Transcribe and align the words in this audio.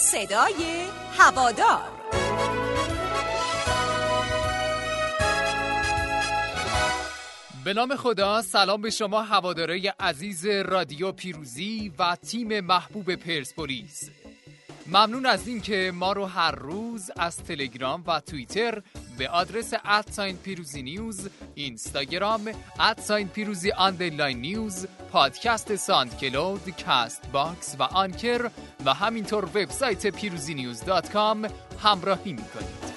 صدای 0.00 0.84
هوادار. 1.18 1.80
به 7.64 7.72
نام 7.74 7.96
خدا 7.96 8.42
سلام 8.42 8.82
به 8.82 8.90
شما 8.90 9.22
هوادار 9.22 9.94
عزیز 10.00 10.46
رادیو 10.46 11.12
پیروزی 11.12 11.92
و 11.98 12.16
تیم 12.16 12.60
محبوب 12.60 13.14
پرسپولیس. 13.14 14.10
ممنون 14.86 15.26
از 15.26 15.48
اینکه 15.48 15.92
ما 15.94 16.12
رو 16.12 16.24
هر 16.26 16.50
روز 16.50 17.10
از 17.16 17.36
تلگرام 17.36 18.04
و 18.06 18.20
توییتر 18.20 18.82
به 19.18 19.28
آدرس 19.28 19.74
at 19.84 20.01
sign 20.01 20.36
پیروزی 20.36 20.82
news 20.82 21.28
اینستاگرام 21.54 22.50
at 22.80 22.96
sign 22.96 23.28
پیروزی 23.28 23.70
underline 23.70 24.40
news 24.40 24.86
پادکست 25.12 25.76
SoundCloud 25.76 26.68
Castbox 26.68 27.76
و 27.78 27.82
Anchor 27.82 28.50
و 28.84 28.94
همینطور 28.94 29.44
وبسایت 29.44 30.06
پیروزی 30.06 30.54
news 30.54 30.84
dot 30.84 31.12
com 31.12 31.48
همراهی 31.82 32.32
می‌کنید. 32.32 32.87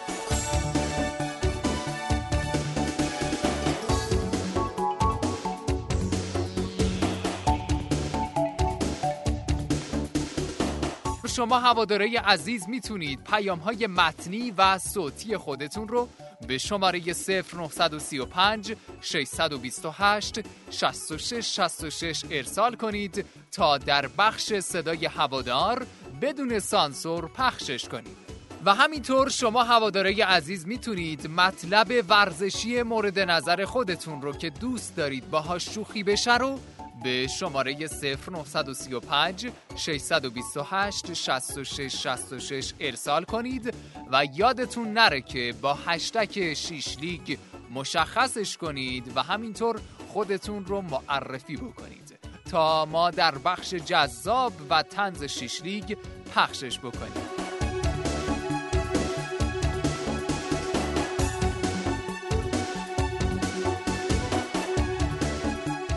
شما 11.31 11.59
هوادار 11.59 12.19
عزیز 12.19 12.69
می‌تونید 12.69 13.23
پیام 13.23 13.59
های 13.59 13.87
متنی 13.87 14.53
و 14.57 14.77
صوتی 14.77 15.37
خودتون 15.37 15.87
رو 15.87 16.09
به 16.47 16.57
شماره 16.57 17.01
0935 17.43 18.75
628 19.01 20.39
66 20.71 21.55
66 21.55 22.23
ارسال 22.31 22.75
کنید 22.75 23.25
تا 23.51 23.77
در 23.77 24.07
بخش 24.07 24.53
صدای 24.53 25.05
هوادار 25.05 25.85
بدون 26.21 26.59
سانسور 26.59 27.27
پخشش 27.27 27.89
کنید. 27.89 28.17
و 28.65 28.73
همینطور 28.73 29.29
شما 29.29 29.63
هواداره 29.63 30.25
عزیز 30.25 30.67
می‌تونید 30.67 31.27
مطلب 31.27 32.05
ورزشی 32.09 32.81
مورد 32.83 33.19
نظر 33.19 33.65
خودتون 33.65 34.21
رو 34.21 34.33
که 34.33 34.49
دوست 34.49 34.95
دارید 34.95 35.29
باهاش 35.29 35.69
شوخی 35.69 36.03
بشه 36.03 36.37
رو 36.37 36.59
به 37.03 37.27
شماره 37.27 37.87
0935 38.27 39.49
628 39.75 41.13
66 41.13 41.93
66 41.93 42.73
ارسال 42.79 43.23
کنید 43.23 43.73
و 44.11 44.25
یادتون 44.35 44.93
نره 44.93 45.21
که 45.21 45.53
با 45.61 45.73
هشتک 45.73 46.53
شیش 46.53 46.97
لیگ 46.97 47.37
مشخصش 47.73 48.57
کنید 48.57 49.11
و 49.15 49.23
همینطور 49.23 49.81
خودتون 50.07 50.65
رو 50.65 50.81
معرفی 50.81 51.57
بکنید. 51.57 52.19
تا 52.51 52.85
ما 52.85 53.11
در 53.11 53.37
بخش 53.37 53.73
جذاب 53.73 54.53
و 54.69 54.83
تنز 54.83 55.23
شیش 55.23 55.61
لیگ 55.61 55.97
پخشش 56.35 56.79
بکنیم. 56.79 57.30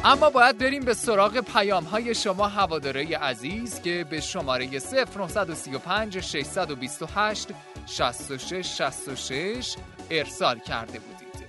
اما 0.07 0.31
باید 0.31 0.59
بریم 0.59 0.85
به 0.85 0.95
سراغ 0.95 1.41
پیام 1.41 1.85
های 1.85 2.15
شما 2.15 2.49
هواداره 2.49 3.19
عزیز 3.19 3.81
که 3.83 4.07
به 4.11 4.21
شماره 4.21 4.67
0935 4.67 6.21
628 6.21 7.49
66 7.87 8.67
66 8.67 9.77
ارسال 10.11 10.59
کرده 10.59 10.99
بودید. 10.99 11.49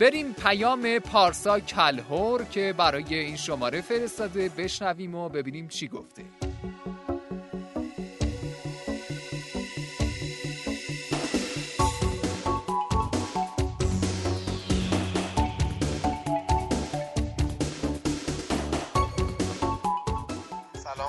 بریم 0.00 0.32
پیام 0.32 0.98
پارسا 0.98 1.60
کلهور 1.60 2.44
که 2.44 2.74
برای 2.78 3.14
این 3.14 3.36
شماره 3.36 3.80
فرستاده. 3.80 4.48
بشنویم 4.48 5.14
و 5.14 5.28
ببینیم 5.28 5.68
چی 5.68 5.88
گفته. 5.88 6.22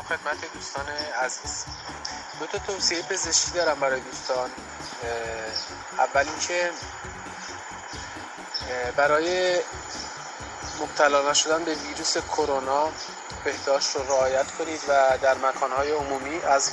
خدمت 0.10 0.54
دوستان 0.54 0.86
عزیز. 1.24 1.66
دو 2.40 2.46
تا 2.46 2.58
توصیه 2.58 3.02
پزشکی 3.02 3.52
دارم 3.52 3.80
برای 3.80 4.00
دوستان. 4.00 4.50
اول 5.98 6.28
اینکه 6.28 6.72
برای 8.98 9.60
مبتلا 10.82 11.32
نشدن 11.32 11.64
به 11.64 11.76
ویروس 11.76 12.18
کرونا 12.18 12.90
بهداشت 13.44 13.96
رو 13.96 14.04
رعایت 14.04 14.52
کنید 14.52 14.82
و 14.88 15.18
در 15.22 15.38
مکانهای 15.38 15.92
عمومی 15.92 16.42
از 16.42 16.72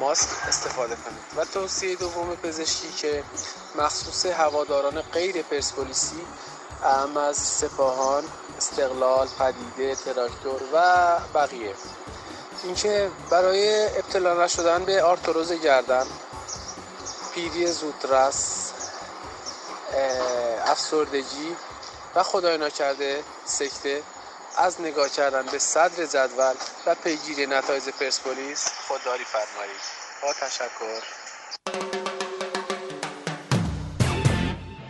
ماسک 0.00 0.28
استفاده 0.48 0.96
کنید. 0.96 1.22
و 1.36 1.44
توصیه 1.44 1.96
دوم 1.96 2.36
پزشکی 2.36 2.92
که 2.92 3.24
مخصوص 3.74 4.26
هواداران 4.26 5.02
غیر 5.02 5.42
پرسپولیسی 5.42 6.26
اهم 6.84 7.16
از 7.16 7.36
سپاهان 7.36 8.24
استقلال 8.58 9.28
پدیده 9.38 9.94
تراکتور 9.94 10.60
و 10.72 11.18
بقیه. 11.34 11.74
اینکه 12.62 13.10
برای 13.30 13.86
ابتلا 13.86 14.44
نشدن 14.44 14.84
به 14.84 15.02
آرتروز 15.02 15.52
گردن 15.52 16.06
پیری 17.34 17.66
زودرس 17.66 18.72
افسردگی 20.66 21.56
و 22.14 22.22
خدای 22.22 22.58
نکرده 22.58 23.24
سکته 23.44 24.02
از 24.56 24.80
نگاه 24.80 25.08
کردن 25.08 25.46
به 25.46 25.58
صدر 25.58 26.06
جدول 26.06 26.54
و 26.86 26.94
پیگیری 26.94 27.46
نتایج 27.46 27.88
پرسپولیس 27.88 28.68
خودداری 28.88 29.24
فرمایید. 29.24 29.80
با 30.22 30.32
تشکر. 30.32 32.01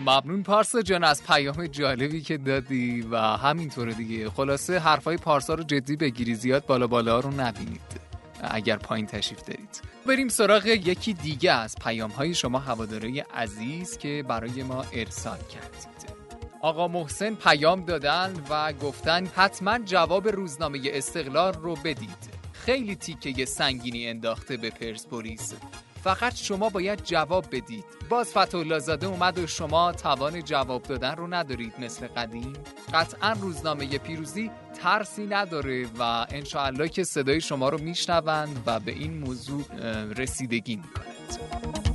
ممنون 0.02 0.42
پارسا 0.42 0.82
جان 0.82 1.04
از 1.04 1.24
پیام 1.24 1.66
جالبی 1.66 2.20
که 2.20 2.38
دادی 2.38 3.00
و 3.00 3.16
همینطور 3.16 3.90
دیگه. 3.90 4.30
خلاصه 4.30 4.78
حرفای 4.78 5.16
پارسا 5.16 5.54
رو 5.54 5.62
جدی 5.62 5.96
بگیری 5.96 6.34
زیاد 6.34 6.66
بالا 6.66 6.86
بالا 6.86 7.20
رو 7.20 7.30
نبینید. 7.30 8.00
اگر 8.42 8.76
پایین 8.76 9.06
تشریف 9.06 9.42
دارید. 9.42 9.82
بریم 10.06 10.28
سراغ 10.28 10.66
یکی 10.66 11.12
دیگه 11.14 11.52
از 11.52 11.74
پیام 11.84 12.10
های 12.10 12.34
شما 12.34 12.58
هواداره 12.58 13.26
عزیز 13.34 13.98
که 13.98 14.24
برای 14.28 14.62
ما 14.62 14.84
ارسال 14.92 15.38
کردید. 15.38 16.12
آقا 16.60 16.88
محسن 16.88 17.34
پیام 17.34 17.84
دادن 17.84 18.34
و 18.50 18.72
گفتن 18.72 19.26
حتما 19.26 19.78
جواب 19.78 20.28
روزنامه 20.28 20.80
استقلال 20.84 21.52
رو 21.52 21.76
بدید. 21.84 22.32
خیلی 22.52 22.96
تیکه 22.96 23.44
سنگینی 23.44 24.08
انداخته 24.08 24.56
به 24.56 24.70
پرسپولیس. 24.70 25.54
فقط 26.02 26.36
شما 26.36 26.68
باید 26.68 27.04
جواب 27.04 27.46
بدید. 27.52 27.84
باز 28.08 28.30
فتح 28.30 28.78
زاده 28.78 29.06
اومد 29.06 29.38
و 29.38 29.46
شما 29.46 29.92
توان 29.92 30.44
جواب 30.44 30.82
دادن 30.82 31.16
رو 31.16 31.34
ندارید 31.34 31.72
مثل 31.78 32.06
قدیم. 32.06 32.52
قطعا 32.94 33.32
روزنامه 33.32 33.98
پیروزی 33.98 34.50
ترسی 34.82 35.26
نداره 35.26 35.86
و 35.98 36.26
انشاءالله 36.30 36.88
که 36.88 37.04
صدای 37.04 37.40
شما 37.40 37.68
رو 37.68 37.78
میشنوند 37.78 38.62
و 38.66 38.80
به 38.80 38.92
این 38.92 39.18
موضوع 39.18 39.64
رسیدگی 40.16 40.76
می‌کنند. 40.76 41.91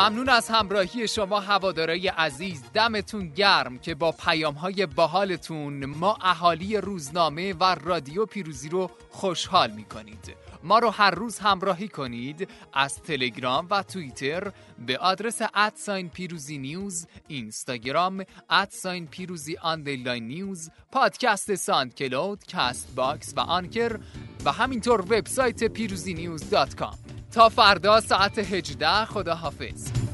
ممنون 0.00 0.28
از 0.28 0.48
همراهی 0.48 1.08
شما 1.08 1.40
هوادارای 1.40 2.08
عزیز. 2.08 2.62
دمتون 2.74 3.28
گرم 3.28 3.78
که 3.78 3.94
با 3.94 4.12
پیام 4.12 4.54
های 4.54 4.86
باحالتون 4.86 5.84
ما 5.84 6.18
اهالی 6.20 6.76
روزنامه 6.76 7.52
و 7.52 7.64
رادیو 7.64 8.26
پیروزی 8.26 8.68
رو 8.68 8.90
خوشحال 9.10 9.70
می‌کنید. 9.70 10.36
ما 10.62 10.78
رو 10.78 10.90
هر 10.90 11.10
روز 11.10 11.38
همراهی 11.38 11.88
کنید 11.88 12.48
از 12.72 12.94
تلگرام 12.94 13.66
و 13.70 13.82
توییتر 13.82 14.52
به 14.86 14.98
آدرس 14.98 15.38
at 15.54 15.72
sign 15.72 16.08
پیروزی 16.08 16.58
news 16.58 17.06
اینستاگرام 17.28 18.24
at 18.50 18.69
sign 18.69 19.06
پیروزی 19.06 19.56
underline 19.56 20.28
news 20.28 20.70
پادکست 20.92 21.54
SoundCloud 21.54 22.44
Castbox 22.48 23.34
و 23.36 23.40
Anchor 23.40 23.98
و 24.44 24.52
همینطور 24.52 25.00
وبسایت 25.00 25.64
پیروزی 25.64 26.14
news 26.14 26.50
dot 26.50 26.74
com. 26.74 26.98
تا 27.32 27.48
فردا 27.48 28.00
ساعت 28.00 28.38
18 28.38 29.04
خداحافظ. 29.04 30.09